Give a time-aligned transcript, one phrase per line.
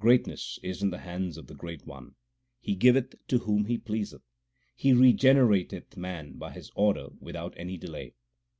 [0.00, 2.16] Greatness is in the hands of the Great One;
[2.58, 4.22] He giveth to whom He pleaseth.
[4.74, 8.14] He regenerateth man by His order without any delay.